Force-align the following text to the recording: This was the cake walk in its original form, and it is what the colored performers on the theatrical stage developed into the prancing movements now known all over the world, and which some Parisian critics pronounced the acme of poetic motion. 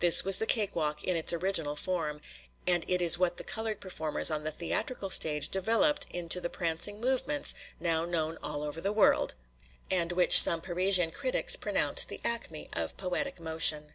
This 0.00 0.22
was 0.22 0.36
the 0.36 0.44
cake 0.44 0.76
walk 0.76 1.02
in 1.02 1.16
its 1.16 1.32
original 1.32 1.76
form, 1.76 2.20
and 2.66 2.84
it 2.88 3.00
is 3.00 3.18
what 3.18 3.38
the 3.38 3.42
colored 3.42 3.80
performers 3.80 4.30
on 4.30 4.44
the 4.44 4.52
theatrical 4.52 5.08
stage 5.08 5.48
developed 5.48 6.04
into 6.10 6.42
the 6.42 6.50
prancing 6.50 7.00
movements 7.00 7.54
now 7.80 8.04
known 8.04 8.36
all 8.42 8.62
over 8.62 8.82
the 8.82 8.92
world, 8.92 9.34
and 9.90 10.12
which 10.12 10.38
some 10.38 10.60
Parisian 10.60 11.10
critics 11.10 11.56
pronounced 11.56 12.10
the 12.10 12.20
acme 12.22 12.68
of 12.74 12.98
poetic 12.98 13.40
motion. 13.40 13.94